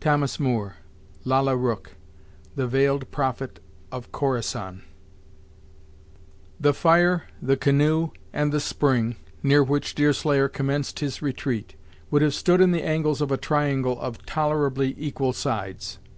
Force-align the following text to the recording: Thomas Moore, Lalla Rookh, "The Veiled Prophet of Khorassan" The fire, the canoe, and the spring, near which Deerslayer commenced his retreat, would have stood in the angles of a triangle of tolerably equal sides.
Thomas 0.00 0.38
Moore, 0.38 0.76
Lalla 1.24 1.56
Rookh, 1.56 1.92
"The 2.56 2.66
Veiled 2.66 3.10
Prophet 3.10 3.58
of 3.90 4.12
Khorassan" 4.12 4.82
The 6.60 6.74
fire, 6.74 7.22
the 7.40 7.56
canoe, 7.56 8.10
and 8.34 8.52
the 8.52 8.60
spring, 8.60 9.16
near 9.42 9.64
which 9.64 9.94
Deerslayer 9.94 10.50
commenced 10.50 10.98
his 10.98 11.22
retreat, 11.22 11.74
would 12.10 12.20
have 12.20 12.34
stood 12.34 12.60
in 12.60 12.72
the 12.72 12.82
angles 12.84 13.22
of 13.22 13.32
a 13.32 13.38
triangle 13.38 13.98
of 13.98 14.26
tolerably 14.26 14.94
equal 14.98 15.32
sides. 15.32 16.00